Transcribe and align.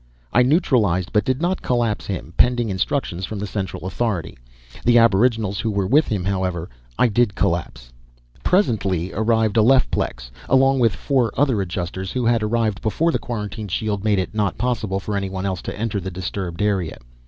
I 0.33 0.41
neutralized 0.41 1.13
but 1.13 1.23
did 1.25 1.43
not 1.43 1.61
collapse 1.61 2.07
him, 2.07 2.33
pending 2.35 2.69
instructions 2.69 3.23
from 3.23 3.37
the 3.37 3.45
Central 3.45 3.85
Authority. 3.85 4.35
The 4.83 4.97
aboriginals 4.97 5.59
who 5.59 5.69
were 5.69 5.85
with 5.85 6.07
him, 6.07 6.23
however, 6.25 6.69
I 6.97 7.07
did 7.07 7.35
collapse. 7.35 7.93
Presently 8.43 9.13
arrived 9.13 9.57
Alephplex, 9.57 10.31
along 10.49 10.79
with 10.79 10.95
four 10.95 11.31
other 11.37 11.61
Adjusters 11.61 12.13
who 12.13 12.25
had 12.25 12.41
arrived 12.41 12.81
before 12.81 13.11
the 13.11 13.19
quarantine 13.19 13.67
shield 13.67 14.03
made 14.03 14.17
it 14.17 14.33
not 14.33 14.57
possible 14.57 14.99
for 14.99 15.15
anyone 15.15 15.45
else 15.45 15.61
to 15.61 15.79
enter 15.79 15.99
the 15.99 16.09
disturbed 16.09 16.63
area. 16.63 16.97